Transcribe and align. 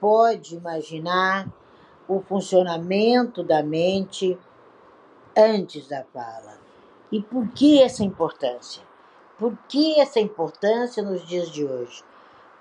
pode 0.00 0.56
imaginar 0.56 1.48
o 2.08 2.20
funcionamento 2.20 3.42
da 3.42 3.62
mente 3.62 4.38
antes 5.36 5.88
da 5.88 6.04
fala. 6.04 6.58
E 7.10 7.20
por 7.20 7.48
que 7.48 7.82
essa 7.82 8.02
importância? 8.02 8.82
Por 9.38 9.56
que 9.68 10.00
essa 10.00 10.18
importância 10.20 11.02
nos 11.02 11.26
dias 11.26 11.50
de 11.50 11.64
hoje? 11.64 12.02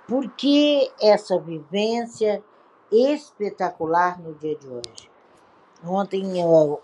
Por 0.07 0.29
que 0.31 0.91
essa 1.01 1.39
vivência 1.39 2.43
espetacular 2.91 4.21
no 4.21 4.33
dia 4.35 4.55
de 4.55 4.67
hoje? 4.67 5.09
Ontem 5.83 6.39
eu 6.39 6.81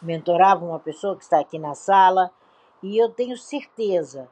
mentorava 0.00 0.64
uma 0.64 0.78
pessoa 0.78 1.16
que 1.16 1.22
está 1.22 1.40
aqui 1.40 1.58
na 1.58 1.74
sala 1.74 2.30
e 2.82 2.98
eu 2.98 3.08
tenho 3.08 3.36
certeza 3.36 4.28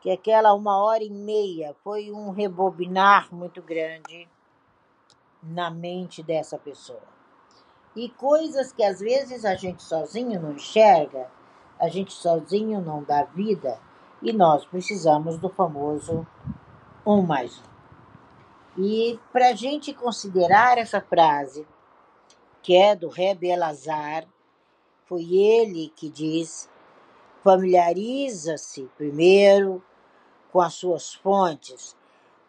que 0.00 0.10
aquela 0.10 0.54
uma 0.54 0.82
hora 0.82 1.02
e 1.02 1.10
meia 1.10 1.74
foi 1.82 2.10
um 2.10 2.30
rebobinar 2.30 3.34
muito 3.34 3.60
grande 3.60 4.28
na 5.48 5.70
mente 5.70 6.22
dessa 6.22 6.58
pessoa. 6.58 7.02
E 7.96 8.08
coisas 8.10 8.72
que 8.72 8.82
às 8.82 9.00
vezes 9.00 9.44
a 9.44 9.54
gente 9.54 9.82
sozinho 9.82 10.40
não 10.40 10.52
enxerga, 10.52 11.28
a 11.78 11.88
gente 11.88 12.12
sozinho 12.12 12.80
não 12.80 13.02
dá 13.02 13.24
vida, 13.24 13.80
e 14.22 14.32
nós 14.32 14.64
precisamos 14.64 15.38
do 15.38 15.48
famoso 15.48 16.26
um 17.06 17.22
mais 17.22 17.58
um. 17.58 17.78
E 18.80 19.18
para 19.32 19.48
a 19.48 19.54
gente 19.54 19.92
considerar 19.92 20.78
essa 20.78 21.00
frase, 21.00 21.66
que 22.62 22.76
é 22.76 22.94
do 22.94 23.08
Rebbe 23.08 23.48
Elazar, 23.48 24.26
foi 25.06 25.34
ele 25.34 25.92
que 25.96 26.08
diz: 26.08 26.70
familiariza-se 27.42 28.88
primeiro 28.96 29.82
com 30.52 30.60
as 30.60 30.74
suas 30.74 31.14
fontes, 31.14 31.96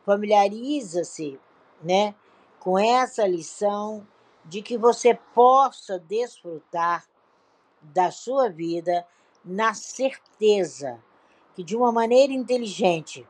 familiariza-se, 0.06 1.40
né, 1.82 2.14
com 2.60 2.78
essa 2.78 3.26
lição 3.26 4.06
de 4.46 4.62
que 4.62 4.78
você 4.78 5.14
possa 5.34 6.00
desfrutar 6.00 7.06
da 7.82 8.12
sua 8.12 8.50
vida 8.50 9.06
na 9.44 9.74
certeza 9.74 11.00
que 11.56 11.64
de 11.64 11.76
uma 11.76 11.92
maneira 11.92 12.34
inteligente 12.34 13.28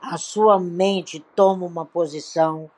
a 0.00 0.18
sua 0.18 0.60
mente 0.60 1.20
toma 1.34 1.66
uma 1.66 1.86
posição 1.86 2.70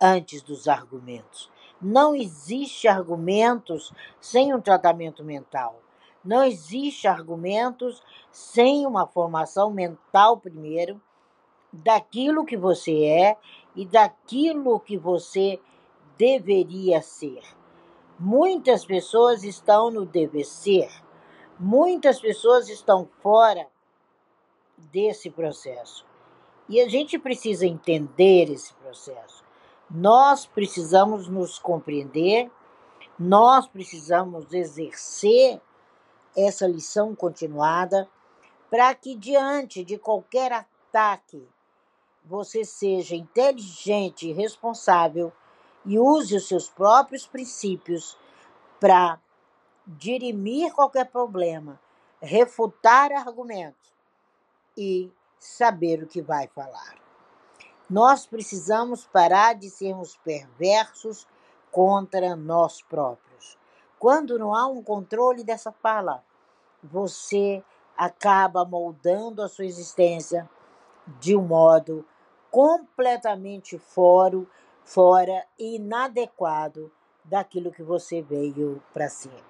antes 0.00 0.42
dos 0.42 0.66
argumentos. 0.66 1.50
Não 1.80 2.14
existe 2.14 2.88
argumentos 2.88 3.92
sem 4.20 4.52
um 4.52 4.60
tratamento 4.60 5.22
mental. 5.22 5.80
Não 6.24 6.42
existe 6.44 7.06
argumentos 7.06 8.02
sem 8.30 8.86
uma 8.86 9.06
formação 9.06 9.70
mental 9.70 10.36
primeiro 10.36 11.00
daquilo 11.72 12.44
que 12.44 12.56
você 12.56 13.04
é 13.04 13.36
e 13.74 13.86
daquilo 13.86 14.80
que 14.80 14.96
você 14.96 15.60
deveria 16.16 17.00
ser. 17.02 17.42
Muitas 18.18 18.84
pessoas 18.84 19.42
estão 19.42 19.90
no 19.90 20.04
dever 20.04 20.44
ser, 20.44 20.88
muitas 21.58 22.20
pessoas 22.20 22.68
estão 22.68 23.08
fora 23.20 23.66
desse 24.76 25.30
processo. 25.30 26.04
E 26.68 26.80
a 26.80 26.88
gente 26.88 27.18
precisa 27.18 27.66
entender 27.66 28.50
esse 28.50 28.72
processo. 28.74 29.44
Nós 29.90 30.46
precisamos 30.46 31.28
nos 31.28 31.58
compreender, 31.58 32.50
nós 33.18 33.66
precisamos 33.66 34.52
exercer 34.52 35.60
essa 36.36 36.66
lição 36.66 37.14
continuada 37.14 38.08
para 38.70 38.94
que, 38.94 39.14
diante 39.14 39.84
de 39.84 39.98
qualquer 39.98 40.50
ataque, 40.52 41.46
você 42.24 42.64
seja 42.64 43.14
inteligente 43.14 44.28
e 44.28 44.32
responsável 44.32 45.32
e 45.84 45.98
use 45.98 46.36
os 46.36 46.46
seus 46.46 46.68
próprios 46.68 47.26
princípios 47.26 48.16
para 48.78 49.18
dirimir 49.86 50.72
qualquer 50.72 51.06
problema, 51.10 51.80
refutar 52.20 53.10
argumentos 53.12 53.92
e 54.76 55.12
saber 55.38 56.02
o 56.02 56.06
que 56.06 56.22
vai 56.22 56.46
falar. 56.48 56.96
Nós 57.90 58.26
precisamos 58.26 59.04
parar 59.06 59.54
de 59.54 59.68
sermos 59.68 60.16
perversos 60.24 61.26
contra 61.70 62.36
nós 62.36 62.80
próprios. 62.80 63.58
Quando 63.98 64.38
não 64.38 64.54
há 64.54 64.66
um 64.66 64.82
controle 64.82 65.42
dessa 65.42 65.72
fala, 65.72 66.24
você 66.82 67.62
acaba 67.96 68.64
moldando 68.64 69.42
a 69.42 69.48
sua 69.48 69.64
existência 69.64 70.48
de 71.20 71.36
um 71.36 71.42
modo 71.42 72.04
completamente 72.52 73.78
fora, 73.78 74.46
fora 74.84 75.46
inadequado 75.58 76.92
daquilo 77.24 77.72
que 77.72 77.82
você 77.82 78.20
veio 78.20 78.82
para 78.92 79.08
ser. 79.08 79.42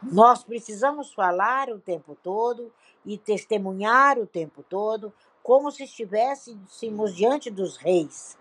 Nós 0.00 0.44
precisamos 0.44 1.12
falar 1.12 1.68
o 1.68 1.80
tempo 1.80 2.16
todo 2.22 2.72
e 3.04 3.18
testemunhar 3.18 4.18
o 4.18 4.26
tempo 4.26 4.62
todo, 4.62 5.12
como 5.42 5.72
se 5.72 5.82
estivéssemos 5.82 7.14
diante 7.14 7.50
dos 7.50 7.76
reis, 7.76 8.38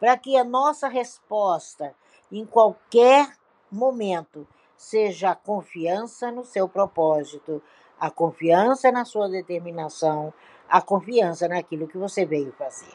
para 0.00 0.16
que 0.16 0.36
a 0.36 0.42
nossa 0.42 0.88
resposta 0.88 1.94
em 2.32 2.44
qualquer 2.44 3.32
momento 3.70 4.46
seja 4.76 5.30
a 5.30 5.36
confiança 5.36 6.32
no 6.32 6.44
seu 6.44 6.68
propósito, 6.68 7.62
a 7.98 8.10
confiança 8.10 8.90
na 8.90 9.04
sua 9.04 9.28
determinação, 9.28 10.32
a 10.68 10.80
confiança 10.82 11.48
naquilo 11.48 11.88
que 11.88 11.98
você 11.98 12.24
veio 12.24 12.52
fazer. 12.52 12.94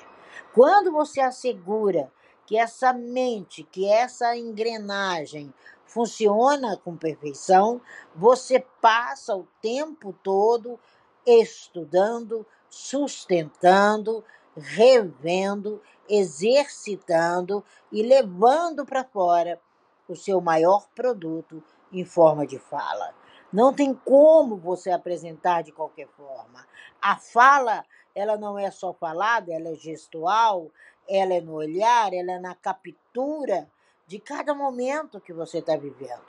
Quando 0.54 0.92
você 0.92 1.20
assegura 1.20 2.12
que 2.46 2.58
essa 2.58 2.94
mente, 2.94 3.64
que 3.64 3.88
essa 3.88 4.36
engrenagem 4.36 5.54
funciona 5.86 6.78
com 6.78 6.96
perfeição, 6.96 7.82
você 8.16 8.66
passa 8.82 9.36
o 9.36 9.48
tempo 9.62 10.14
todo 10.24 10.80
estudando, 11.26 12.46
sustentando, 12.70 14.24
revendo, 14.56 15.82
exercitando 16.10 17.64
e 17.92 18.04
levando 18.04 18.86
para 18.86 19.04
fora 19.04 19.60
o 20.08 20.16
seu 20.16 20.42
maior 20.42 20.88
produto 20.94 21.64
em 21.92 22.04
forma 22.04 22.46
de 22.46 22.60
fala. 22.60 23.14
Não 23.52 23.72
tem 23.72 23.94
como 23.94 24.58
você 24.58 24.90
apresentar 24.90 25.62
de 25.62 25.72
qualquer 25.72 26.08
forma. 26.08 26.66
A 27.04 27.18
fala, 27.18 27.84
ela 28.16 28.38
não 28.38 28.58
é 28.58 28.72
só 28.72 28.94
falada, 28.94 29.54
ela 29.54 29.70
é 29.70 29.76
gestual, 29.76 30.72
ela 31.10 31.34
é 31.34 31.42
no 31.42 31.56
olhar, 31.56 32.14
ela 32.14 32.32
é 32.32 32.40
na 32.40 32.56
captura 32.56 33.70
de 34.08 34.20
cada 34.20 34.54
momento 34.54 35.20
que 35.20 35.34
você 35.34 35.58
está 35.58 35.76
vivendo. 35.76 36.24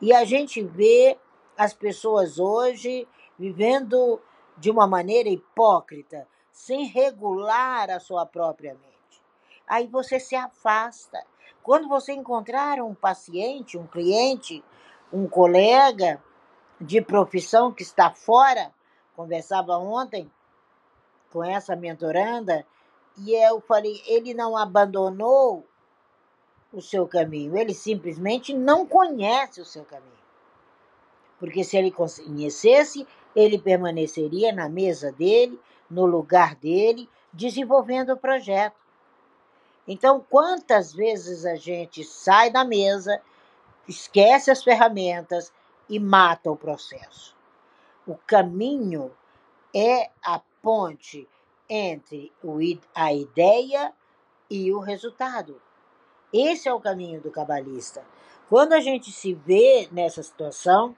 E 0.00 0.12
a 0.12 0.24
gente 0.24 0.62
vê 0.62 1.16
as 1.56 1.72
pessoas 1.72 2.40
hoje 2.40 3.06
vivendo 3.38 4.20
de 4.56 4.68
uma 4.68 4.86
maneira 4.86 5.28
hipócrita, 5.28 6.26
sem 6.50 6.86
regular 6.86 7.88
a 7.90 8.00
sua 8.00 8.26
própria 8.26 8.74
mente. 8.74 9.22
Aí 9.66 9.86
você 9.86 10.18
se 10.18 10.34
afasta. 10.34 11.24
Quando 11.62 11.88
você 11.88 12.12
encontrar 12.12 12.80
um 12.80 12.94
paciente, 12.94 13.78
um 13.78 13.86
cliente, 13.86 14.64
um 15.12 15.28
colega, 15.28 16.20
de 16.80 17.02
profissão 17.02 17.70
que 17.70 17.82
está 17.82 18.10
fora. 18.10 18.72
Conversava 19.20 19.76
ontem 19.76 20.32
com 21.30 21.44
essa 21.44 21.76
mentoranda 21.76 22.64
e 23.18 23.34
eu 23.34 23.60
falei: 23.60 24.02
ele 24.06 24.32
não 24.32 24.56
abandonou 24.56 25.62
o 26.72 26.80
seu 26.80 27.06
caminho, 27.06 27.54
ele 27.54 27.74
simplesmente 27.74 28.54
não 28.54 28.86
conhece 28.86 29.60
o 29.60 29.64
seu 29.66 29.84
caminho. 29.84 30.10
Porque 31.38 31.62
se 31.62 31.76
ele 31.76 31.90
conhecesse, 31.90 33.06
ele 33.36 33.58
permaneceria 33.58 34.54
na 34.54 34.70
mesa 34.70 35.12
dele, 35.12 35.60
no 35.90 36.06
lugar 36.06 36.54
dele, 36.54 37.06
desenvolvendo 37.30 38.14
o 38.14 38.16
projeto. 38.16 38.80
Então, 39.86 40.24
quantas 40.30 40.94
vezes 40.94 41.44
a 41.44 41.56
gente 41.56 42.04
sai 42.04 42.50
da 42.50 42.64
mesa, 42.64 43.20
esquece 43.86 44.50
as 44.50 44.64
ferramentas, 44.64 45.52
e 45.90 45.98
mata 45.98 46.50
o 46.50 46.56
processo. 46.56 47.38
O 48.10 48.16
caminho 48.26 49.12
é 49.72 50.10
a 50.20 50.40
ponte 50.60 51.28
entre 51.68 52.32
a 52.92 53.14
ideia 53.14 53.92
e 54.50 54.72
o 54.72 54.80
resultado. 54.80 55.62
Esse 56.32 56.68
é 56.68 56.74
o 56.74 56.80
caminho 56.80 57.20
do 57.20 57.30
cabalista. 57.30 58.04
Quando 58.48 58.72
a 58.72 58.80
gente 58.80 59.12
se 59.12 59.32
vê 59.32 59.88
nessa 59.92 60.24
situação, 60.24 60.96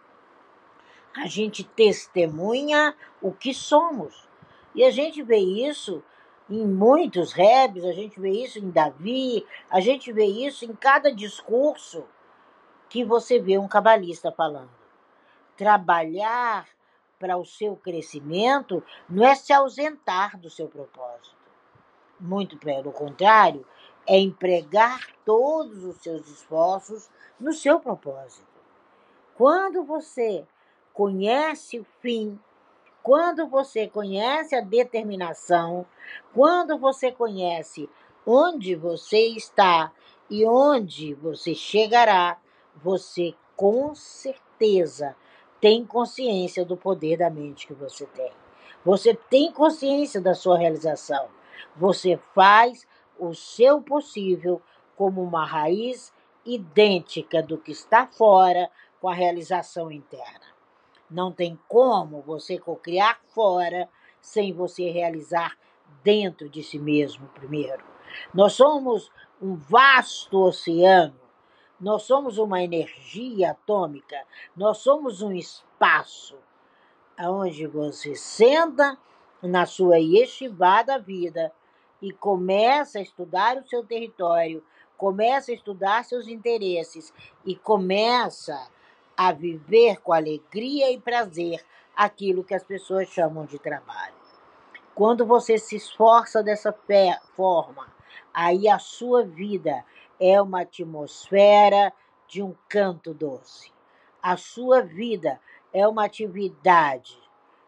a 1.15 1.27
gente 1.27 1.63
testemunha 1.63 2.97
o 3.21 3.31
que 3.31 3.53
somos. 3.53 4.27
E 4.75 4.83
a 4.83 4.91
gente 4.91 5.23
vê 5.23 5.37
isso 5.37 6.03
em 6.49 6.67
muitos 6.67 7.35
rebes, 7.35 7.85
a 7.85 7.93
gente 7.93 8.19
vê 8.19 8.31
isso 8.31 8.59
em 8.59 8.71
Davi, 8.71 9.47
a 9.69 9.81
gente 9.81 10.11
vê 10.15 10.25
isso 10.25 10.65
em 10.65 10.75
cada 10.75 11.13
discurso 11.13 12.05
que 12.89 13.05
você 13.05 13.39
vê 13.39 13.59
um 13.59 13.69
cabalista 13.69 14.33
falando 14.33 14.81
trabalhar 15.57 16.67
para 17.23 17.37
o 17.37 17.45
seu 17.45 17.77
crescimento 17.77 18.83
não 19.09 19.25
é 19.25 19.37
se 19.37 19.53
ausentar 19.53 20.37
do 20.41 20.51
seu 20.51 20.67
propósito. 20.67 21.37
Muito 22.19 22.57
pelo 22.57 22.91
contrário, 22.91 23.65
é 24.05 24.19
empregar 24.19 25.07
todos 25.25 25.85
os 25.85 25.99
seus 25.99 26.27
esforços 26.27 27.09
no 27.39 27.53
seu 27.53 27.79
propósito. 27.79 28.45
Quando 29.37 29.85
você 29.85 30.45
conhece 30.93 31.79
o 31.79 31.87
fim, 32.01 32.37
quando 33.05 33.47
você 33.47 33.87
conhece 33.87 34.57
a 34.57 34.61
determinação, 34.61 35.87
quando 36.35 36.77
você 36.77 37.13
conhece 37.13 37.89
onde 38.27 38.75
você 38.75 39.29
está 39.29 39.93
e 40.29 40.45
onde 40.45 41.15
você 41.15 41.55
chegará, 41.55 42.37
você 42.75 43.33
com 43.55 43.95
certeza 43.95 45.15
tem 45.63 45.87
consciência 45.87 46.65
do 46.65 46.77
poder 46.77 47.17
da 47.19 47.31
mente 47.31 47.69
que 47.69 47.73
você 47.73 48.05
tem. 48.07 48.33
Você 48.85 49.15
tem 49.15 49.53
consciência 49.53 50.21
da 50.21 50.35
sua 50.35 50.59
realização. 50.59 51.29
Você 51.77 52.19
faz 52.35 52.85
o 53.17 53.33
seu 53.33 53.81
possível 53.81 54.61
como 54.97 55.23
uma 55.23 55.47
raiz 55.47 56.13
idêntica 56.45 57.41
do 57.41 57.57
que 57.57 57.71
está 57.71 58.09
fora 58.09 58.69
com 59.01 59.09
a 59.09 59.15
realização 59.15 59.93
interna. 59.93 60.47
Não 61.09 61.31
tem 61.31 61.57
como 61.69 62.21
você 62.23 62.59
cocriar 62.59 63.21
fora 63.33 63.89
sem 64.21 64.53
você 64.53 64.91
realizar 64.91 65.57
dentro 66.03 66.49
de 66.49 66.65
si 66.65 66.79
mesmo 66.79 67.29
primeiro. 67.29 67.85
Nós 68.35 68.55
somos 68.55 69.13
um 69.41 69.55
vasto 69.55 70.41
oceano 70.41 71.22
nós 71.83 72.05
somos 72.05 72.39
uma 72.39 72.63
energia 72.63 73.51
atômica, 73.51 74.17
nós 74.57 74.79
somos 74.79 75.21
um 75.21 75.33
espaço 75.33 76.39
onde 77.19 77.67
você 77.67 78.15
senta 78.15 78.97
na 79.43 79.67
sua 79.67 79.99
yeshiva 79.99 80.85
da 80.85 80.97
vida 80.97 81.53
e 82.01 82.13
começa 82.13 83.01
a 83.01 83.03
estudar 83.03 83.57
o 83.57 83.69
seu 83.69 83.85
território, 83.85 84.63
começa 84.97 85.51
a 85.51 85.55
estudar 85.55 86.05
seus 86.05 86.29
interesses 86.29 87.13
e 87.45 87.57
começa 87.57 88.69
a 89.17 89.33
viver 89.33 90.01
com 90.03 90.13
alegria 90.13 90.89
e 90.93 91.01
prazer 91.01 91.65
aquilo 91.97 92.45
que 92.45 92.55
as 92.55 92.63
pessoas 92.63 93.09
chamam 93.09 93.45
de 93.45 93.59
trabalho. 93.59 94.15
Quando 94.95 95.27
você 95.27 95.59
se 95.59 95.75
esforça 95.75 96.45
dessa 96.45 96.73
forma, 97.35 97.93
aí 98.33 98.69
a 98.69 98.79
sua 98.79 99.25
vida 99.25 99.85
é 100.23 100.41
uma 100.41 100.61
atmosfera 100.61 101.93
de 102.29 102.41
um 102.41 102.55
canto 102.69 103.13
doce. 103.13 103.73
A 104.23 104.37
sua 104.37 104.81
vida 104.81 105.41
é 105.73 105.87
uma 105.89 106.05
atividade, 106.05 107.19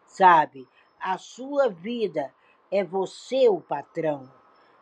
sabe? 0.05 0.65
A 0.97 1.17
sua 1.17 1.67
vida 1.67 2.33
é 2.71 2.81
você 2.81 3.49
o 3.49 3.59
patrão, 3.59 4.31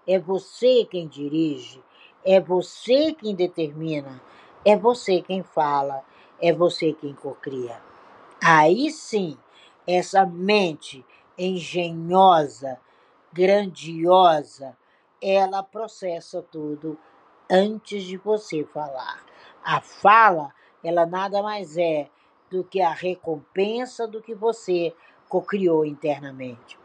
é 0.08 0.20
você 0.20 0.86
quem 0.86 1.08
dirige, 1.08 1.84
é 2.24 2.40
você 2.40 3.12
quem 3.12 3.34
determina, 3.34 4.22
é 4.64 4.78
você 4.78 5.20
quem 5.24 5.42
fala, 5.42 6.06
é 6.40 6.54
você 6.54 6.94
quem 6.94 7.16
cocria. 7.16 7.82
Aí 8.40 8.92
sim, 8.92 9.36
essa 9.88 10.28
mente 10.28 11.04
engenhosa, 11.36 12.80
grandiosa, 13.34 14.78
ela 15.20 15.64
processa 15.64 16.40
tudo 16.40 17.00
antes 17.54 18.04
de 18.04 18.18
você 18.18 18.64
falar. 18.64 19.24
A 19.64 19.80
fala, 19.80 20.52
ela 20.84 21.06
nada 21.06 21.44
mais 21.44 21.78
é 21.78 22.10
do 22.50 22.64
que 22.64 22.82
a 22.82 22.92
recompensa 22.92 24.08
do 24.08 24.24
que 24.24 24.34
você 24.34 24.94
cocriou 25.30 25.86
internamente. 25.86 26.80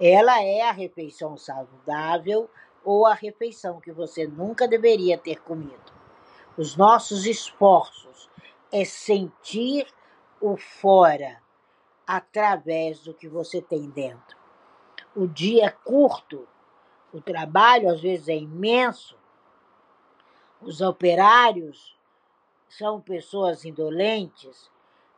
Ela 0.00 0.42
é 0.42 0.62
a 0.62 0.72
refeição 0.72 1.36
saudável 1.36 2.48
ou 2.82 3.06
a 3.06 3.12
refeição 3.12 3.78
que 3.78 3.92
você 3.92 4.26
nunca 4.26 4.66
deveria 4.66 5.18
ter 5.18 5.42
comido. 5.42 5.92
Os 6.56 6.76
nossos 6.76 7.26
esforços 7.26 8.30
é 8.72 8.86
sentir 8.86 9.86
o 10.40 10.56
fora 10.56 11.42
através 12.06 13.00
do 13.00 13.12
que 13.12 13.28
você 13.28 13.60
tem 13.60 13.90
dentro. 13.90 14.38
O 15.14 15.26
dia 15.26 15.66
é 15.66 15.70
curto, 15.70 16.48
o 17.12 17.20
trabalho 17.20 17.90
às 17.90 18.00
vezes 18.00 18.28
é 18.28 18.36
imenso, 18.36 19.19
os 20.62 20.80
operários 20.80 21.96
são 22.68 23.00
pessoas 23.00 23.64
indolentes, 23.64 24.70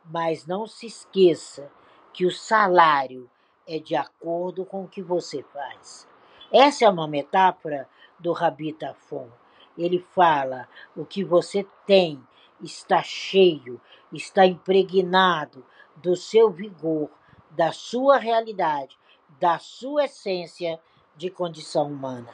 mas 0.05 0.45
não 0.45 0.65
se 0.65 0.85
esqueça 0.85 1.69
que 2.13 2.25
o 2.25 2.31
salário 2.31 3.29
é 3.67 3.77
de 3.77 3.95
acordo 3.95 4.65
com 4.65 4.83
o 4.83 4.87
que 4.87 5.01
você 5.01 5.43
faz. 5.43 6.07
Essa 6.51 6.85
é 6.85 6.89
uma 6.89 7.07
metáfora 7.07 7.89
do 8.19 8.31
Rabi 8.31 8.73
Tafon. 8.73 9.29
Ele 9.77 9.99
fala: 9.99 10.67
o 10.95 11.05
que 11.05 11.23
você 11.23 11.67
tem 11.85 12.21
está 12.61 13.03
cheio, 13.03 13.81
está 14.11 14.45
impregnado 14.45 15.65
do 15.97 16.15
seu 16.15 16.49
vigor, 16.49 17.09
da 17.51 17.71
sua 17.71 18.17
realidade, 18.17 18.97
da 19.39 19.59
sua 19.59 20.05
essência 20.05 20.79
de 21.15 21.29
condição 21.29 21.87
humana. 21.87 22.31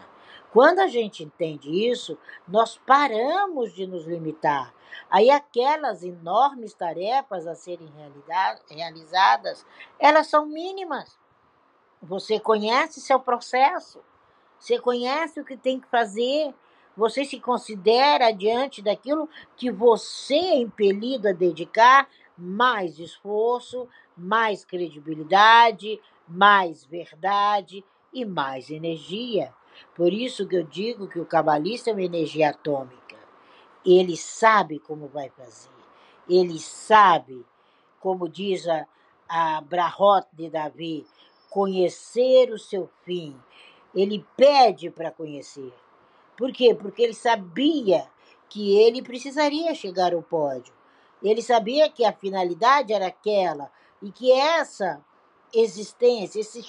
Quando 0.52 0.80
a 0.80 0.88
gente 0.88 1.24
entende 1.24 1.70
isso, 1.90 2.18
nós 2.48 2.78
paramos 2.78 3.74
de 3.74 3.86
nos 3.86 4.06
limitar. 4.06 4.74
Aí 5.10 5.30
aquelas 5.30 6.04
enormes 6.04 6.74
tarefas 6.74 7.46
a 7.46 7.54
serem 7.54 7.92
realizadas, 8.70 9.66
elas 10.00 10.28
são 10.28 10.46
mínimas. 10.46 11.18
Você 12.02 12.40
conhece 12.40 13.00
seu 13.02 13.20
processo, 13.20 14.02
você 14.58 14.80
conhece 14.80 15.40
o 15.40 15.46
que 15.46 15.56
tem 15.56 15.80
que 15.80 15.88
fazer, 15.88 16.54
você 16.96 17.24
se 17.24 17.40
considera 17.40 18.32
diante 18.32 18.82
daquilo 18.82 19.30
que 19.56 19.72
você 19.72 20.36
é 20.36 20.58
impelido 20.58 21.30
a 21.30 21.34
dedicar 21.34 22.10
mais 22.38 23.00
esforço, 23.00 23.88
mais 24.18 24.66
credibilidade, 24.66 26.02
mais 26.28 26.84
verdade 26.84 27.84
e 28.14 28.26
mais 28.26 28.70
energia. 28.70 29.54
Por 29.96 30.14
isso 30.14 30.48
que 30.48 30.56
eu 30.56 30.64
digo 30.64 31.08
que 31.08 31.20
o 31.20 31.26
cabalista 31.26 31.90
é 31.90 31.94
uma 31.94 32.04
energia 32.04 32.50
atômica. 32.50 33.18
Ele 33.86 34.16
sabe 34.16 34.80
como 34.80 35.08
vai 35.08 35.30
fazer. 35.30 35.70
Ele 36.28 36.60
sabe, 36.60 37.46
como 38.00 38.30
diz 38.30 38.68
a, 38.68 38.86
a 39.28 39.62
Brahot 39.62 40.28
de 40.34 40.50
Davi, 40.50 41.06
conhecer 41.50 42.52
o 42.52 42.60
seu 42.60 42.90
fim. 43.04 43.36
Ele 43.94 44.26
pede 44.38 44.90
para 44.90 45.12
conhecer. 45.12 45.74
Por 46.38 46.52
quê? 46.52 46.74
Porque 46.74 47.02
ele 47.02 47.14
sabia 47.14 48.08
que 48.48 48.78
ele 48.78 49.02
precisaria 49.02 49.74
chegar 49.76 50.14
ao 50.14 50.22
pódio. 50.22 50.74
Ele 51.22 51.42
sabia 51.42 51.90
que 51.90 52.06
a 52.06 52.14
finalidade 52.14 52.94
era 52.94 53.08
aquela 53.08 53.72
e 54.02 54.12
que 54.12 54.32
essa 54.32 55.04
existência, 55.54 56.40
esse, 56.40 56.64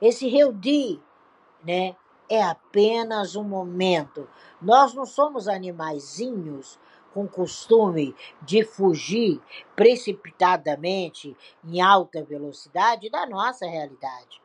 esse 0.00 0.28
Reudi, 0.28 1.00
né, 1.62 1.94
é 2.28 2.42
apenas 2.42 3.36
um 3.36 3.44
momento. 3.44 4.28
Nós 4.60 4.94
não 4.94 5.06
somos 5.06 5.48
animaizinhos 5.48 6.78
com 7.12 7.26
costume 7.26 8.14
de 8.42 8.62
fugir 8.62 9.40
precipitadamente 9.74 11.36
em 11.64 11.80
alta 11.80 12.22
velocidade 12.22 13.10
da 13.10 13.26
nossa 13.26 13.66
realidade. 13.66 14.42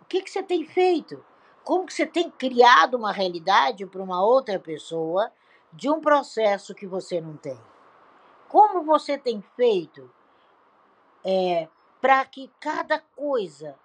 O 0.00 0.04
que, 0.06 0.22
que 0.22 0.30
você 0.30 0.42
tem 0.42 0.64
feito? 0.64 1.22
Como 1.62 1.84
que 1.84 1.92
você 1.92 2.06
tem 2.06 2.30
criado 2.30 2.96
uma 2.96 3.12
realidade 3.12 3.84
para 3.84 4.02
uma 4.02 4.24
outra 4.24 4.58
pessoa 4.58 5.30
de 5.72 5.90
um 5.90 6.00
processo 6.00 6.74
que 6.74 6.86
você 6.86 7.20
não 7.20 7.36
tem? 7.36 7.60
Como 8.48 8.82
você 8.82 9.18
tem 9.18 9.42
feito 9.54 10.10
é, 11.22 11.68
para 12.00 12.24
que 12.24 12.50
cada 12.58 12.98
coisa 12.98 13.76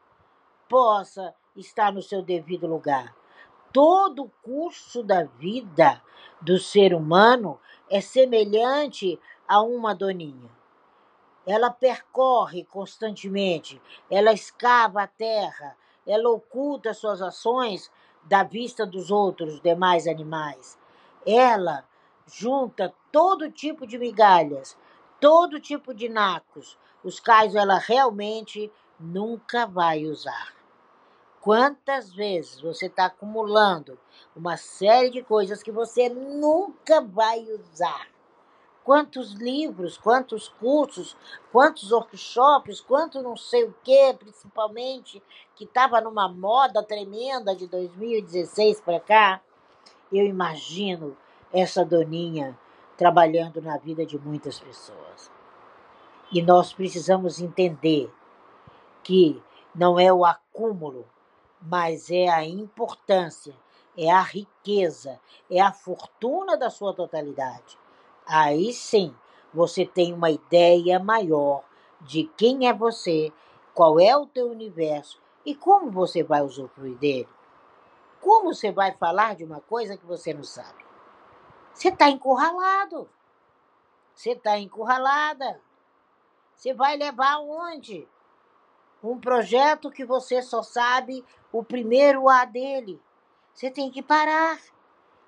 possa 0.69 1.35
está 1.55 1.91
no 1.91 2.01
seu 2.01 2.21
devido 2.21 2.67
lugar. 2.67 3.15
Todo 3.71 4.23
o 4.23 4.31
curso 4.41 5.03
da 5.03 5.23
vida 5.23 6.01
do 6.41 6.59
ser 6.59 6.93
humano 6.93 7.59
é 7.89 8.01
semelhante 8.01 9.19
a 9.47 9.61
uma 9.61 9.93
doninha. 9.95 10.49
Ela 11.45 11.69
percorre 11.69 12.63
constantemente, 12.65 13.81
ela 14.09 14.31
escava 14.31 15.03
a 15.03 15.07
terra, 15.07 15.75
ela 16.07 16.29
oculta 16.29 16.93
suas 16.93 17.21
ações 17.21 17.91
da 18.23 18.43
vista 18.43 18.85
dos 18.85 19.11
outros 19.11 19.59
demais 19.59 20.07
animais. 20.07 20.77
Ela 21.25 21.85
junta 22.25 22.93
todo 23.11 23.51
tipo 23.51 23.85
de 23.85 23.97
migalhas, 23.97 24.77
todo 25.19 25.59
tipo 25.59 25.93
de 25.93 26.07
nacos, 26.07 26.77
os 27.03 27.19
quais 27.19 27.55
ela 27.55 27.77
realmente 27.77 28.71
nunca 28.99 29.65
vai 29.65 30.05
usar. 30.05 30.62
Quantas 31.43 32.13
vezes 32.13 32.61
você 32.61 32.85
está 32.85 33.07
acumulando 33.07 33.99
uma 34.33 34.55
série 34.55 35.09
de 35.09 35.21
coisas 35.21 35.61
que 35.61 35.73
você 35.73 36.07
nunca 36.07 37.01
vai 37.01 37.41
usar? 37.41 38.07
Quantos 38.81 39.33
livros, 39.33 39.97
quantos 39.97 40.47
cursos, 40.47 41.17
quantos 41.51 41.91
workshops, 41.91 42.79
quanto 42.79 43.21
não 43.21 43.35
sei 43.35 43.65
o 43.65 43.75
que, 43.83 44.13
principalmente, 44.13 45.21
que 45.53 45.65
estava 45.65 45.99
numa 45.99 46.29
moda 46.29 46.81
tremenda 46.81 47.53
de 47.53 47.67
2016 47.67 48.79
para 48.79 49.01
cá, 49.01 49.41
eu 50.13 50.25
imagino 50.25 51.17
essa 51.51 51.83
doninha 51.83 52.57
trabalhando 52.95 53.61
na 53.61 53.77
vida 53.77 54.05
de 54.05 54.17
muitas 54.17 54.61
pessoas. 54.61 55.29
E 56.31 56.41
nós 56.41 56.71
precisamos 56.71 57.41
entender 57.41 58.09
que 59.03 59.43
não 59.75 59.99
é 59.99 60.11
o 60.13 60.23
acúmulo, 60.23 61.05
mas 61.65 62.11
é 62.11 62.27
a 62.27 62.43
importância, 62.45 63.55
é 63.97 64.11
a 64.11 64.21
riqueza, 64.21 65.19
é 65.49 65.61
a 65.61 65.71
fortuna 65.71 66.57
da 66.57 66.69
sua 66.69 66.93
totalidade. 66.93 67.79
Aí 68.25 68.73
sim 68.73 69.15
você 69.53 69.85
tem 69.85 70.13
uma 70.13 70.29
ideia 70.29 70.99
maior 70.99 71.63
de 72.01 72.25
quem 72.35 72.67
é 72.67 72.73
você, 72.73 73.31
qual 73.73 73.99
é 73.99 74.15
o 74.15 74.25
teu 74.25 74.49
universo 74.49 75.21
e 75.45 75.55
como 75.55 75.89
você 75.89 76.23
vai 76.23 76.41
usufruir 76.41 76.97
dele. 76.97 77.29
Como 78.19 78.53
você 78.53 78.71
vai 78.71 78.93
falar 78.93 79.35
de 79.35 79.43
uma 79.43 79.61
coisa 79.61 79.97
que 79.97 80.05
você 80.05 80.33
não 80.33 80.43
sabe? 80.43 80.83
Você 81.73 81.89
está 81.89 82.09
encurralado. 82.09 83.09
Você 84.13 84.31
está 84.31 84.57
encurralada. 84.57 85.59
Você 86.55 86.73
vai 86.73 86.95
levar 86.95 87.33
aonde? 87.33 88.07
Um 89.03 89.19
projeto 89.19 89.91
que 89.91 90.05
você 90.05 90.41
só 90.41 90.61
sabe 90.61 91.25
o 91.53 91.63
primeiro 91.63 92.27
A 92.27 92.43
dele. 92.43 92.99
Você 93.53 93.69
tem 93.69 93.91
que 93.91 94.01
parar. 94.01 94.59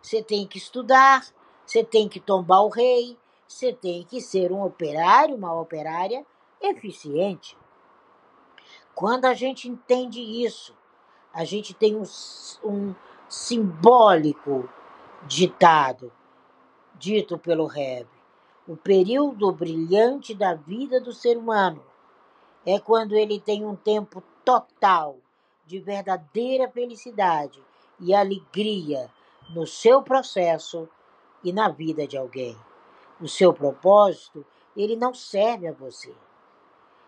Você 0.02 0.24
tem 0.24 0.48
que 0.48 0.58
estudar. 0.58 1.24
Você 1.66 1.84
tem 1.84 2.10
que 2.10 2.20
tombar 2.20 2.64
o 2.64 2.70
rei. 2.70 3.16
Você 3.48 3.72
tem 3.72 4.04
que 4.04 4.20
ser 4.20 4.52
um 4.52 4.64
operário, 4.64 5.36
uma 5.36 5.54
operária 5.54 6.26
eficiente. 6.60 7.56
Quando 8.96 9.26
a 9.26 9.36
gente 9.36 9.70
entende 9.70 10.20
isso, 10.20 10.76
a 11.32 11.46
gente 11.46 11.74
tem 11.74 11.96
um, 11.96 12.04
um 12.64 12.96
simbólico 13.30 14.68
ditado, 15.28 16.12
dito 16.96 17.38
pelo 17.38 17.68
Reb. 17.68 18.08
O 18.68 18.76
período 18.76 19.52
brilhante 19.52 20.34
da 20.34 20.56
vida 20.56 21.00
do 21.00 21.14
ser 21.14 21.38
humano 21.38 21.84
é 22.66 22.80
quando 22.80 23.16
ele 23.16 23.40
tem 23.40 23.64
um 23.64 23.76
tempo 23.76 24.24
total 24.44 25.20
de 25.66 25.80
verdadeira 25.80 26.70
felicidade 26.70 27.64
e 28.00 28.14
alegria 28.14 29.10
no 29.50 29.66
seu 29.66 30.02
processo 30.02 30.88
e 31.44 31.52
na 31.54 31.70
vida 31.70 32.08
de 32.08 32.18
alguém. 32.18 32.58
O 33.20 33.28
seu 33.28 33.54
propósito, 33.54 34.46
ele 34.76 34.96
não 34.96 35.14
serve 35.14 35.68
a 35.68 35.72
você. 35.72 36.14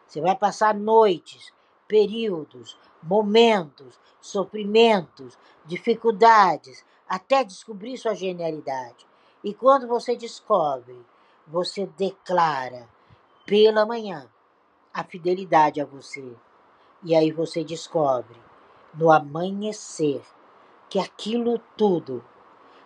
Você 0.08 0.22
vai 0.22 0.36
passar 0.36 0.74
noites 0.74 1.52
períodos, 1.88 2.78
momentos, 3.02 4.00
sofrimentos, 4.20 5.38
dificuldades, 5.66 6.86
até 7.08 7.44
descobrir 7.44 7.98
sua 7.98 8.14
genialidade. 8.14 9.08
E 9.44 9.54
quando 9.54 9.88
você 9.88 10.16
descobre, 10.16 11.00
você 11.46 11.86
declara 11.98 12.88
pela 13.46 13.86
manhã 13.86 14.30
a 14.94 15.04
fidelidade 15.04 15.80
a 15.80 15.86
você. 15.86 16.36
E 17.04 17.16
aí 17.16 17.32
você 17.32 17.64
descobre, 17.64 18.36
no 18.94 19.12
amanhecer, 19.12 20.22
que 20.90 21.00
aquilo 21.00 21.60
tudo 21.76 22.24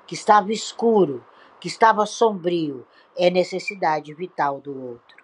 que 0.05 0.15
estava 0.15 0.51
escuro, 0.51 1.24
que 1.60 1.67
estava 1.67 2.05
sombrio, 2.05 2.86
é 3.15 3.29
necessidade 3.29 4.13
vital 4.13 4.60
do 4.60 4.89
outro. 4.89 5.17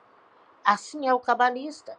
Assim 0.63 1.07
é 1.07 1.13
o 1.13 1.19
cabalista. 1.19 1.97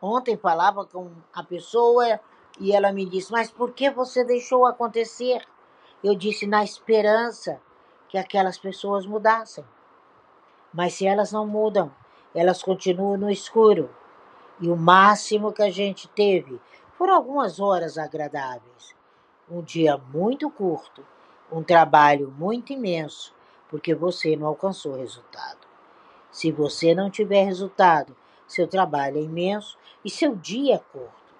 Ontem 0.00 0.36
falava 0.36 0.84
com 0.84 1.10
a 1.32 1.42
pessoa 1.42 2.20
e 2.58 2.72
ela 2.72 2.92
me 2.92 3.06
disse: 3.06 3.32
Mas 3.32 3.50
por 3.50 3.72
que 3.72 3.90
você 3.90 4.24
deixou 4.24 4.66
acontecer? 4.66 5.46
Eu 6.02 6.14
disse: 6.14 6.46
Na 6.46 6.64
esperança 6.64 7.60
que 8.08 8.18
aquelas 8.18 8.58
pessoas 8.58 9.06
mudassem. 9.06 9.64
Mas 10.72 10.94
se 10.94 11.06
elas 11.06 11.32
não 11.32 11.46
mudam, 11.46 11.90
elas 12.34 12.62
continuam 12.62 13.16
no 13.16 13.30
escuro. 13.30 13.88
E 14.60 14.68
o 14.68 14.76
máximo 14.76 15.52
que 15.52 15.62
a 15.62 15.70
gente 15.70 16.08
teve 16.08 16.60
foram 16.96 17.14
algumas 17.14 17.60
horas 17.60 17.98
agradáveis. 17.98 18.94
Um 19.50 19.62
dia 19.62 19.96
muito 19.96 20.48
curto, 20.50 21.04
um 21.50 21.62
trabalho 21.62 22.32
muito 22.38 22.72
imenso, 22.72 23.34
porque 23.68 23.94
você 23.94 24.36
não 24.36 24.46
alcançou 24.46 24.96
resultado. 24.96 25.66
Se 26.30 26.50
você 26.50 26.94
não 26.94 27.10
tiver 27.10 27.44
resultado, 27.44 28.16
seu 28.46 28.66
trabalho 28.66 29.18
é 29.18 29.22
imenso 29.22 29.78
e 30.04 30.10
seu 30.10 30.34
dia 30.34 30.76
é 30.76 30.78
curto. 30.78 31.34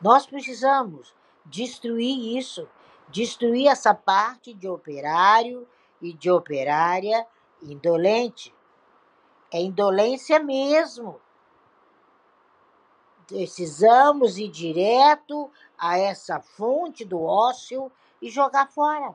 Nós 0.00 0.26
precisamos 0.26 1.14
destruir 1.44 2.36
isso, 2.36 2.68
destruir 3.08 3.68
essa 3.68 3.94
parte 3.94 4.52
de 4.52 4.68
operário 4.68 5.66
e 6.02 6.12
de 6.12 6.30
operária 6.30 7.26
indolente. 7.62 8.54
É 9.52 9.60
indolência 9.60 10.38
mesmo. 10.38 11.20
Precisamos 13.26 14.38
ir 14.38 14.48
direto 14.48 15.50
a 15.76 15.98
essa 15.98 16.40
fonte 16.40 17.04
do 17.04 17.22
ócio 17.22 17.90
e 18.22 18.30
jogar 18.30 18.68
fora. 18.68 19.14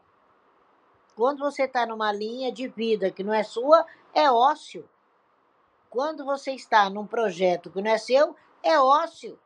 Quando 1.16 1.40
você 1.40 1.64
está 1.64 1.86
numa 1.86 2.12
linha 2.12 2.52
de 2.52 2.68
vida 2.68 3.12
que 3.12 3.24
não 3.24 3.34
é 3.34 3.44
sua, 3.44 3.86
é 4.14 4.30
ócio. 4.30 4.88
Quando 5.90 6.26
você 6.26 6.52
está 6.52 6.90
num 6.90 7.06
projeto 7.06 7.70
que 7.70 7.82
não 7.82 7.92
é 7.92 7.98
seu, 7.98 8.36
é 8.64 8.80
ócio. 8.80 9.40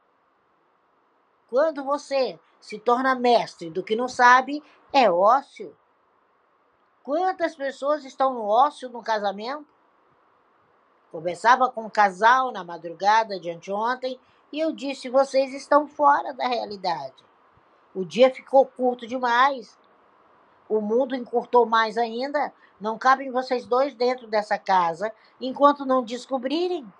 Quando 1.50 1.84
você 1.84 2.40
se 2.60 2.80
torna 2.80 3.16
mestre 3.16 3.70
do 3.70 3.84
que 3.84 3.96
não 3.96 4.08
sabe, 4.08 4.64
é 4.92 5.10
ócio. 5.10 5.76
Quantas 7.04 7.56
pessoas 7.56 8.04
estão 8.04 8.34
no 8.34 8.48
ócio 8.48 8.90
no 8.90 9.04
casamento? 9.04 9.68
Conversava 11.12 11.72
com 11.72 11.86
um 11.86 11.90
casal 11.90 12.52
na 12.52 12.64
madrugada 12.64 13.40
de 13.40 13.52
anteontem 13.52 14.20
e 14.56 14.60
eu 14.62 14.72
disse: 14.72 15.10
vocês 15.10 15.54
estão 15.54 15.86
fora 15.86 16.34
da 16.34 16.48
realidade. 16.48 17.26
O 17.94 18.06
dia 18.06 18.34
ficou 18.34 18.66
curto 18.66 19.06
demais. 19.06 19.78
O 20.70 20.80
mundo 20.80 21.14
encurtou 21.14 21.66
mais 21.66 21.98
ainda. 21.98 22.54
Não 22.80 22.98
cabem 22.98 23.32
vocês 23.32 23.66
dois 23.66 23.94
dentro 23.94 24.28
dessa 24.28 24.58
casa 24.58 25.12
enquanto 25.42 25.86
não 25.86 26.06
descobrirem 26.06 26.92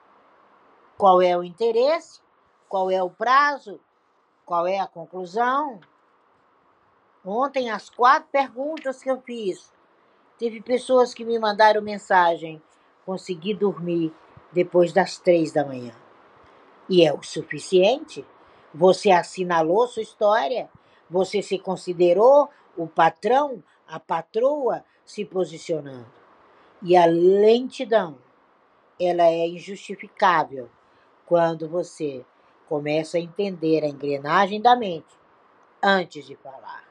qual 0.98 1.22
é 1.22 1.38
o 1.38 1.46
interesse, 1.46 2.22
qual 2.68 2.92
é 2.92 3.02
o 3.02 3.10
prazo, 3.10 3.80
qual 4.46 4.68
é 4.68 4.80
a 4.80 4.88
conclusão. 4.88 5.80
Ontem, 7.24 7.70
as 7.70 7.90
quatro 7.90 8.28
perguntas 8.34 9.02
que 9.02 9.10
eu 9.10 9.22
fiz, 9.22 9.74
teve 10.38 10.62
pessoas 10.62 11.14
que 11.14 11.24
me 11.24 11.40
mandaram 11.40 11.82
mensagem: 11.82 12.62
consegui 13.06 13.54
dormir 13.54 14.14
depois 14.52 14.92
das 14.92 15.18
três 15.18 15.54
da 15.54 15.64
manhã. 15.64 16.05
E 16.90 17.06
é 17.06 17.14
o 17.14 17.24
suficiente? 17.24 18.26
Você 18.74 19.10
assinalou 19.12 19.88
sua 19.88 20.04
história? 20.04 20.70
Você 21.10 21.42
se 21.42 21.58
considerou 21.58 22.50
o 22.78 22.88
patrão, 22.88 23.64
a 23.88 24.00
patroa 24.00 24.84
se 25.06 25.24
posicionando. 25.26 26.12
E 26.82 26.96
a 26.96 27.06
lentidão, 27.06 28.18
ela 29.00 29.24
é 29.24 29.48
injustificável 29.48 30.70
quando 31.26 31.68
você 31.68 32.26
começa 32.68 33.18
a 33.18 33.22
entender 33.22 33.84
a 33.84 33.88
engrenagem 33.88 34.62
da 34.62 34.76
mente 34.76 35.16
antes 35.82 36.26
de 36.26 36.36
falar. 36.36 36.84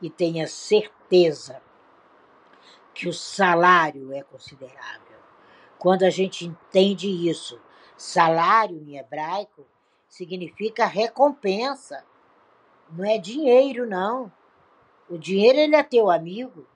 E 0.00 0.10
tenha 0.10 0.46
certeza 0.46 1.60
que 2.92 3.08
o 3.08 3.12
salário 3.12 4.12
é 4.12 4.22
considerável. 4.22 5.18
Quando 5.78 6.04
a 6.04 6.10
gente 6.10 6.46
entende 6.46 7.08
isso, 7.08 7.60
salário 7.96 8.76
em 8.76 8.96
hebraico 8.96 9.66
significa 10.08 10.86
recompensa. 10.86 12.04
Não 12.90 13.04
é 13.04 13.18
dinheiro, 13.18 13.86
não. 13.86 14.32
O 15.08 15.18
dinheiro 15.18 15.58
ele 15.58 15.76
é 15.76 15.82
teu 15.82 16.10
amigo, 16.10 16.66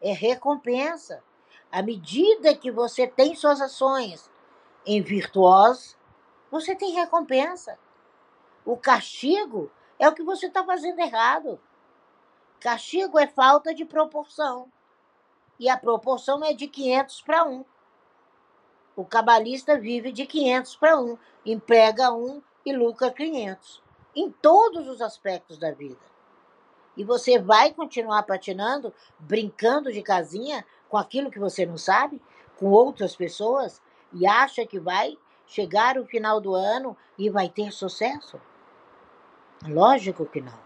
é 0.00 0.12
recompensa. 0.12 1.22
À 1.70 1.82
medida 1.82 2.54
que 2.54 2.70
você 2.70 3.06
tem 3.06 3.34
suas 3.34 3.60
ações 3.60 4.30
em 4.84 5.00
virtuosos, 5.00 5.96
você 6.50 6.74
tem 6.74 6.92
recompensa. 6.92 7.78
O 8.64 8.76
castigo 8.76 9.70
é 9.98 10.08
o 10.08 10.14
que 10.14 10.22
você 10.22 10.46
está 10.46 10.64
fazendo 10.64 10.98
errado. 11.00 11.60
Castigo 12.60 13.18
é 13.18 13.26
falta 13.26 13.74
de 13.74 13.84
proporção. 13.84 14.70
E 15.58 15.68
a 15.68 15.76
proporção 15.76 16.44
é 16.44 16.52
de 16.52 16.68
500 16.68 17.22
para 17.22 17.44
1. 17.44 17.64
O 18.94 19.04
cabalista 19.04 19.78
vive 19.78 20.12
de 20.12 20.26
500 20.26 20.76
para 20.76 21.00
1, 21.00 21.18
emprega 21.46 22.12
1 22.12 22.42
e 22.66 22.72
lucra 22.74 23.10
500. 23.10 23.82
Em 24.14 24.30
todos 24.30 24.86
os 24.86 25.00
aspectos 25.00 25.56
da 25.56 25.70
vida. 25.70 26.12
E 26.94 27.02
você 27.02 27.38
vai 27.38 27.72
continuar 27.72 28.22
patinando, 28.24 28.92
brincando 29.18 29.90
de 29.90 30.02
casinha 30.02 30.64
com 30.90 30.98
aquilo 30.98 31.30
que 31.30 31.38
você 31.38 31.64
não 31.64 31.78
sabe, 31.78 32.20
com 32.58 32.66
outras 32.66 33.16
pessoas, 33.16 33.80
e 34.12 34.26
acha 34.26 34.66
que 34.66 34.78
vai 34.78 35.16
chegar 35.46 35.96
o 35.96 36.04
final 36.04 36.38
do 36.38 36.54
ano 36.54 36.94
e 37.18 37.30
vai 37.30 37.48
ter 37.48 37.72
sucesso? 37.72 38.38
Lógico 39.66 40.26
que 40.26 40.42
não. 40.42 40.60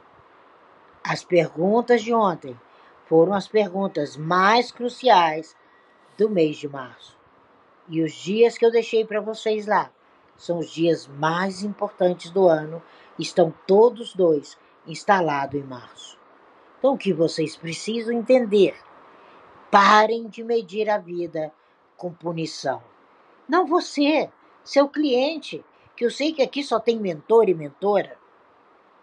As 1.04 1.23
perguntas 1.23 2.02
de 2.02 2.12
ontem 2.12 2.59
foram 3.04 3.33
as 3.33 3.47
perguntas 3.47 4.16
mais 4.16 4.73
cruciais 4.73 5.56
do 6.18 6.28
mês 6.28 6.56
de 6.56 6.68
março. 6.68 7.15
E 7.88 8.02
os 8.02 8.12
dias 8.12 8.59
que 8.59 8.64
eu 8.64 8.71
deixei 8.71 9.05
para 9.05 9.21
vocês 9.21 9.66
lá 9.66 9.90
são 10.37 10.59
os 10.59 10.71
dias 10.71 11.07
mais 11.07 11.62
importantes 11.62 12.31
do 12.31 12.47
ano, 12.49 12.83
estão 13.19 13.52
todos 13.66 14.14
dois 14.14 14.59
instalados 14.87 15.61
em 15.61 15.64
março. 15.64 16.19
Então, 16.78 16.95
o 16.95 16.99
que 16.99 17.12
vocês 17.12 17.57
precisam 17.57 18.12
entender? 18.12 18.76
Parem 19.71 20.28
de 20.28 20.45
medir 20.45 20.90
a 20.90 20.99
vida 20.99 21.52
com 21.97 22.12
punição. 22.12 22.83
Não 23.49 23.66
você, 23.66 24.31
seu 24.62 24.88
cliente, 24.88 25.64
que 25.97 26.05
eu 26.05 26.11
sei 26.11 26.33
que 26.33 26.43
aqui 26.43 26.62
só 26.62 26.78
tem 26.78 26.99
mentor 26.99 27.49
e 27.49 27.55
mentora. 27.55 28.19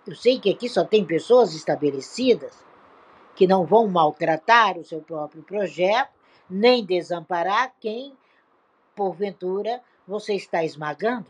Eu 0.05 0.15
sei 0.15 0.39
que 0.39 0.51
aqui 0.51 0.69
só 0.69 0.83
tem 0.83 1.03
pessoas 1.03 1.55
estabelecidas 1.55 2.63
que 3.35 3.47
não 3.47 3.65
vão 3.65 3.87
maltratar 3.87 4.77
o 4.77 4.83
seu 4.83 5.01
próprio 5.01 5.41
projeto, 5.41 6.11
nem 6.49 6.85
desamparar 6.85 7.73
quem, 7.79 8.15
porventura, 8.95 9.81
você 10.07 10.33
está 10.33 10.63
esmagando. 10.63 11.27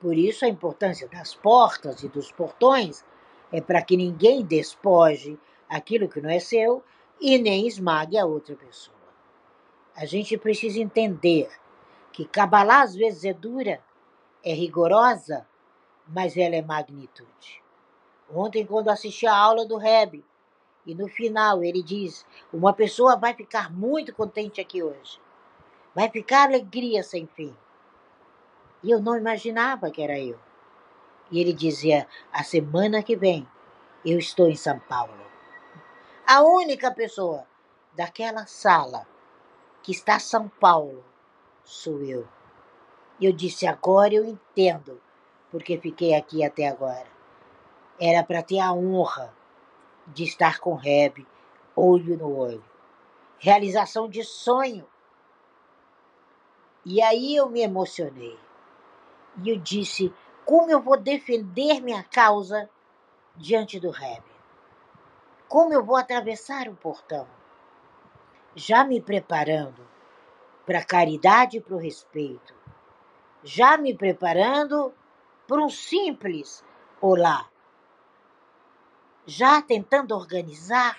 Por 0.00 0.16
isso, 0.16 0.44
a 0.44 0.48
importância 0.48 1.06
das 1.08 1.34
portas 1.34 2.02
e 2.02 2.08
dos 2.08 2.32
portões 2.32 3.04
é 3.52 3.60
para 3.60 3.82
que 3.82 3.96
ninguém 3.96 4.44
despoje 4.44 5.38
aquilo 5.68 6.08
que 6.08 6.20
não 6.20 6.30
é 6.30 6.38
seu 6.38 6.82
e 7.20 7.36
nem 7.38 7.66
esmague 7.66 8.16
a 8.16 8.24
outra 8.24 8.56
pessoa. 8.56 8.96
A 9.94 10.06
gente 10.06 10.38
precisa 10.38 10.80
entender 10.80 11.50
que 12.12 12.24
Kabbalah 12.24 12.82
às 12.82 12.94
vezes 12.94 13.24
é 13.24 13.32
dura, 13.32 13.82
é 14.42 14.52
rigorosa, 14.52 15.46
mas 16.08 16.36
ela 16.36 16.56
é 16.56 16.62
magnitude. 16.62 17.62
Ontem, 18.32 18.64
quando 18.64 18.88
assisti 18.88 19.26
a 19.26 19.36
aula 19.36 19.66
do 19.66 19.76
Rebbe, 19.76 20.24
e 20.86 20.94
no 20.94 21.08
final 21.08 21.62
ele 21.62 21.82
diz: 21.82 22.24
uma 22.52 22.72
pessoa 22.72 23.16
vai 23.16 23.34
ficar 23.34 23.70
muito 23.70 24.14
contente 24.14 24.60
aqui 24.60 24.82
hoje, 24.82 25.20
vai 25.94 26.08
ficar 26.08 26.44
alegria 26.44 27.02
sem 27.02 27.26
fim. 27.26 27.56
E 28.82 28.90
eu 28.90 29.00
não 29.00 29.16
imaginava 29.16 29.90
que 29.90 30.02
era 30.02 30.18
eu. 30.18 30.38
E 31.30 31.40
ele 31.40 31.52
dizia: 31.52 32.06
a 32.32 32.42
semana 32.42 33.02
que 33.02 33.16
vem 33.16 33.46
eu 34.04 34.18
estou 34.18 34.48
em 34.48 34.56
São 34.56 34.78
Paulo. 34.78 35.14
A 36.26 36.42
única 36.42 36.90
pessoa 36.90 37.46
daquela 37.94 38.46
sala 38.46 39.06
que 39.82 39.92
está 39.92 40.16
em 40.16 40.20
São 40.20 40.48
Paulo 40.48 41.04
sou 41.64 42.02
eu. 42.02 42.26
Eu 43.20 43.32
disse: 43.32 43.66
agora 43.66 44.14
eu 44.14 44.24
entendo 44.24 45.00
porque 45.50 45.78
fiquei 45.78 46.14
aqui 46.14 46.44
até 46.44 46.68
agora. 46.68 47.06
Era 48.00 48.22
para 48.22 48.42
ter 48.42 48.60
a 48.60 48.72
honra 48.72 49.34
de 50.06 50.24
estar 50.24 50.58
com 50.58 50.74
Reb, 50.74 51.26
olho 51.76 52.16
no 52.16 52.36
olho. 52.36 52.64
Realização 53.38 54.08
de 54.08 54.24
sonho. 54.24 54.86
E 56.84 57.02
aí 57.02 57.36
eu 57.36 57.48
me 57.48 57.60
emocionei. 57.60 58.38
E 59.42 59.50
eu 59.50 59.58
disse: 59.58 60.12
como 60.44 60.70
eu 60.70 60.80
vou 60.80 60.96
defender 60.96 61.80
minha 61.80 62.02
causa 62.02 62.68
diante 63.36 63.78
do 63.78 63.90
Reb? 63.90 64.24
Como 65.48 65.72
eu 65.72 65.84
vou 65.84 65.96
atravessar 65.96 66.68
o 66.68 66.74
portão? 66.74 67.28
Já 68.54 68.82
me 68.82 69.00
preparando 69.00 69.86
para 70.66 70.78
a 70.78 70.84
caridade 70.84 71.58
e 71.58 71.60
para 71.60 71.74
o 71.74 71.78
respeito. 71.78 72.54
Já 73.42 73.76
me 73.76 73.96
preparando 73.96 74.92
para 75.46 75.62
um 75.62 75.68
simples 75.68 76.64
olá. 77.00 77.48
Já 79.26 79.62
tentando 79.62 80.14
organizar 80.14 80.98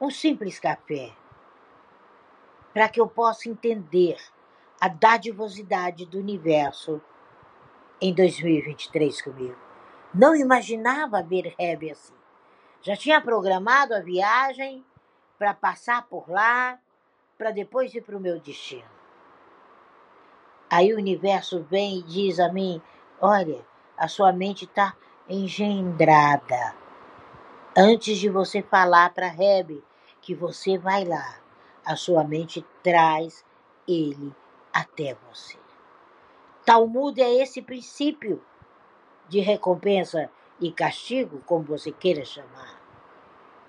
um 0.00 0.10
simples 0.10 0.58
café. 0.58 1.12
Para 2.72 2.88
que 2.88 3.00
eu 3.00 3.06
possa 3.06 3.48
entender 3.48 4.18
a 4.82 4.88
dadivosidade 4.88 6.04
do 6.06 6.18
universo 6.18 7.00
em 8.00 8.12
2023 8.12 9.22
comigo. 9.22 9.56
Não 10.12 10.34
imaginava 10.34 11.22
ver 11.22 11.54
Hebe 11.56 11.92
assim. 11.92 12.16
Já 12.80 12.96
tinha 12.96 13.20
programado 13.20 13.94
a 13.94 14.00
viagem 14.00 14.84
para 15.38 15.54
passar 15.54 16.08
por 16.08 16.28
lá, 16.28 16.80
para 17.38 17.52
depois 17.52 17.94
ir 17.94 18.00
para 18.00 18.16
o 18.16 18.20
meu 18.20 18.40
destino. 18.40 18.90
Aí 20.68 20.92
o 20.92 20.98
universo 20.98 21.62
vem 21.70 22.00
e 22.00 22.02
diz 22.02 22.40
a 22.40 22.52
mim: 22.52 22.82
olha, 23.20 23.64
a 23.96 24.08
sua 24.08 24.32
mente 24.32 24.64
está 24.64 24.96
engendrada. 25.28 26.74
Antes 27.76 28.18
de 28.18 28.28
você 28.28 28.60
falar 28.60 29.14
para 29.14 29.28
Hebe 29.28 29.80
que 30.20 30.34
você 30.34 30.76
vai 30.76 31.04
lá, 31.04 31.38
a 31.86 31.94
sua 31.94 32.24
mente 32.24 32.66
traz 32.82 33.44
ele 33.86 34.34
até 34.72 35.16
você. 35.28 35.58
Talmud 36.64 37.20
é 37.20 37.42
esse 37.42 37.60
princípio 37.60 38.42
de 39.28 39.40
recompensa 39.40 40.30
e 40.60 40.70
castigo, 40.70 41.42
como 41.44 41.64
você 41.64 41.90
queira 41.90 42.24
chamar. 42.24 42.80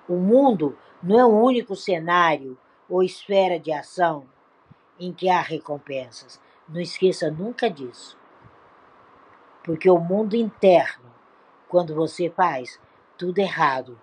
O 0.08 0.16
mundo 0.16 0.78
não 1.02 1.20
é 1.20 1.26
um 1.26 1.42
único 1.42 1.76
cenário 1.76 2.58
ou 2.90 3.02
esfera 3.02 3.60
de 3.60 3.72
ação 3.72 4.28
em 5.00 5.12
que 5.12 5.30
há 5.30 5.42
recompensas. 5.42 6.40
Não 6.68 6.80
esqueça 6.80 7.32
nunca 7.32 7.70
disso. 7.70 8.18
Porque 9.64 9.90
o 9.90 10.00
mundo 10.00 10.36
interno, 10.36 11.12
quando 11.68 11.96
você 11.96 12.30
faz 12.30 12.80
tudo 13.18 13.40
errado, 13.40 14.00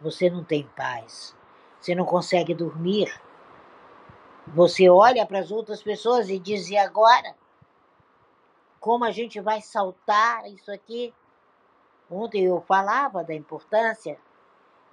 você 0.00 0.30
não 0.30 0.42
tem 0.42 0.68
paz. 0.76 1.36
Você 1.80 1.94
não 1.94 2.04
consegue 2.04 2.54
dormir 2.54 3.12
você 4.46 4.88
olha 4.88 5.24
para 5.24 5.38
as 5.38 5.50
outras 5.50 5.82
pessoas 5.82 6.28
e 6.28 6.38
diz: 6.38 6.68
e 6.68 6.76
agora? 6.76 7.34
Como 8.80 9.04
a 9.04 9.12
gente 9.12 9.40
vai 9.40 9.60
saltar 9.60 10.50
isso 10.50 10.70
aqui? 10.72 11.14
Ontem 12.10 12.44
eu 12.44 12.60
falava 12.60 13.22
da 13.22 13.32
importância 13.32 14.18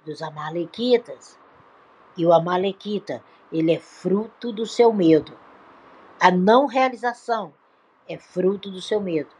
dos 0.04 0.22
Amalequitas. 0.22 1.38
E 2.16 2.24
o 2.24 2.32
Amalequita, 2.32 3.22
ele 3.52 3.72
é 3.72 3.80
fruto 3.80 4.52
do 4.52 4.64
seu 4.64 4.92
medo. 4.92 5.36
A 6.20 6.30
não 6.30 6.66
realização 6.66 7.52
é 8.08 8.16
fruto 8.16 8.70
do 8.70 8.80
seu 8.80 9.00
medo. 9.00 9.30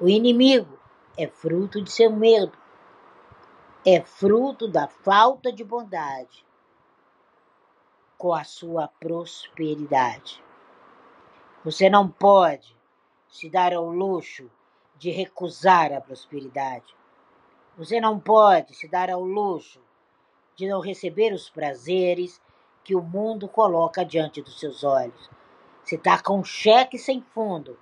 O 0.00 0.08
inimigo 0.08 0.78
é 1.16 1.28
fruto 1.28 1.80
de 1.80 1.90
seu 1.90 2.10
medo. 2.10 2.56
É 3.86 4.00
fruto 4.00 4.66
da 4.66 4.88
falta 4.88 5.52
de 5.52 5.62
bondade 5.62 6.47
com 8.18 8.34
a 8.34 8.42
sua 8.42 8.88
prosperidade. 9.00 10.42
Você 11.64 11.88
não 11.88 12.08
pode 12.08 12.76
se 13.28 13.48
dar 13.48 13.72
ao 13.72 13.88
luxo 13.88 14.50
de 14.96 15.10
recusar 15.10 15.92
a 15.92 16.00
prosperidade. 16.00 16.96
Você 17.76 18.00
não 18.00 18.18
pode 18.18 18.74
se 18.74 18.88
dar 18.88 19.08
ao 19.08 19.22
luxo 19.22 19.80
de 20.56 20.66
não 20.66 20.80
receber 20.80 21.32
os 21.32 21.48
prazeres 21.48 22.42
que 22.82 22.96
o 22.96 23.02
mundo 23.02 23.48
coloca 23.48 24.04
diante 24.04 24.42
dos 24.42 24.58
seus 24.58 24.82
olhos. 24.82 25.30
Você 25.84 25.94
está 25.94 26.20
com 26.20 26.40
um 26.40 26.44
cheque 26.44 26.98
sem 26.98 27.22
fundo 27.22 27.78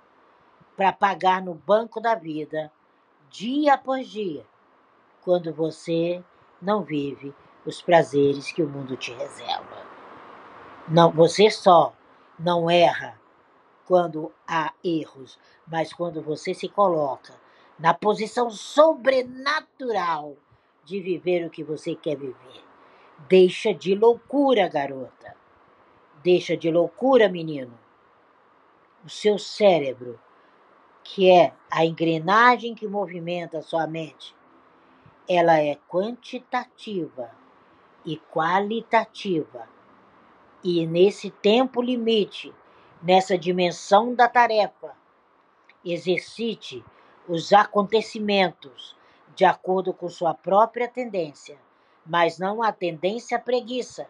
para 0.75 0.93
pagar 0.93 1.41
no 1.41 1.55
banco 1.55 1.99
da 1.99 2.13
vida, 2.13 2.71
dia 3.29 3.73
após 3.73 4.07
dia, 4.07 4.45
quando 5.21 5.51
você 5.51 6.23
não 6.61 6.83
vive 6.83 7.33
os 7.65 7.81
prazeres 7.81 8.51
que 8.51 8.61
o 8.61 8.69
mundo 8.69 8.95
te 8.95 9.11
reserva. 9.13 9.96
Não, 10.89 11.11
você 11.11 11.49
só 11.49 11.93
não 12.39 12.69
erra 12.69 13.19
quando 13.85 14.31
há 14.47 14.73
erros, 14.81 15.37
mas 15.67 15.91
quando 15.91 16.21
você 16.21 16.53
se 16.53 16.69
coloca 16.69 17.33
na 17.77 17.93
posição 17.93 18.49
sobrenatural 18.49 20.37
de 20.85 21.01
viver 21.01 21.45
o 21.45 21.49
que 21.49 21.61
você 21.61 21.93
quer 21.93 22.15
viver. 22.15 22.63
Deixa 23.27 23.73
de 23.73 23.95
loucura, 23.95 24.69
garota. 24.69 25.35
Deixa 26.23 26.55
de 26.55 26.71
loucura, 26.71 27.27
menino. 27.27 27.77
O 29.03 29.09
seu 29.09 29.37
cérebro, 29.37 30.17
que 31.03 31.29
é 31.29 31.53
a 31.69 31.85
engrenagem 31.85 32.73
que 32.73 32.87
movimenta 32.87 33.57
a 33.57 33.61
sua 33.61 33.85
mente, 33.87 34.33
ela 35.27 35.59
é 35.59 35.77
quantitativa 35.89 37.29
e 38.05 38.15
qualitativa 38.31 39.67
e 40.63 40.85
nesse 40.85 41.29
tempo 41.29 41.81
limite, 41.81 42.53
nessa 43.01 43.37
dimensão 43.37 44.13
da 44.13 44.27
tarefa, 44.27 44.95
exercite 45.85 46.83
os 47.27 47.53
acontecimentos 47.53 48.95
de 49.35 49.45
acordo 49.45 49.93
com 49.93 50.09
sua 50.09 50.33
própria 50.33 50.87
tendência, 50.87 51.59
mas 52.05 52.39
não 52.39 52.63
a 52.63 52.71
tendência 52.71 53.37
à 53.37 53.39
preguiça, 53.39 54.09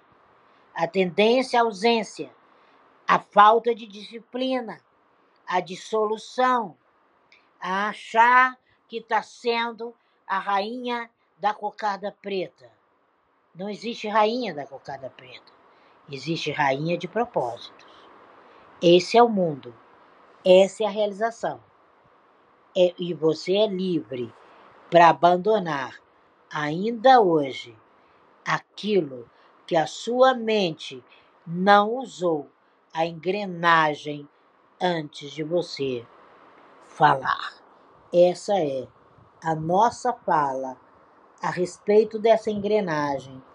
a 0.73 0.87
tendência 0.87 1.59
à 1.59 1.63
ausência, 1.63 2.31
a 3.07 3.19
falta 3.19 3.73
de 3.73 3.85
disciplina, 3.85 4.79
a 5.45 5.59
dissolução, 5.59 6.77
a 7.59 7.89
achar 7.89 8.57
que 8.87 8.97
está 8.97 9.21
sendo 9.21 9.93
a 10.25 10.39
rainha 10.39 11.09
da 11.37 11.53
cocada 11.53 12.15
preta. 12.21 12.71
Não 13.55 13.69
existe 13.69 14.07
rainha 14.07 14.53
da 14.53 14.65
cocada 14.65 15.09
preta. 15.09 15.56
Existe 16.09 16.51
rainha 16.51 16.97
de 16.97 17.07
propósitos. 17.07 17.85
Esse 18.81 19.17
é 19.17 19.23
o 19.23 19.27
mundo. 19.27 19.73
Essa 20.45 20.83
é 20.83 20.87
a 20.87 20.89
realização. 20.89 21.59
É, 22.75 22.93
e 22.97 23.13
você 23.13 23.55
é 23.55 23.67
livre 23.67 24.33
para 24.89 25.09
abandonar, 25.09 25.99
ainda 26.49 27.19
hoje, 27.19 27.75
aquilo 28.45 29.29
que 29.65 29.75
a 29.75 29.85
sua 29.85 30.33
mente 30.33 31.03
não 31.45 31.95
usou 31.95 32.47
a 32.93 33.05
engrenagem 33.05 34.27
antes 34.81 35.31
de 35.31 35.43
você 35.43 36.05
falar. 36.85 37.55
Essa 38.13 38.57
é 38.57 38.87
a 39.43 39.53
nossa 39.53 40.13
fala 40.13 40.77
a 41.41 41.49
respeito 41.49 42.17
dessa 42.17 42.49
engrenagem 42.49 43.43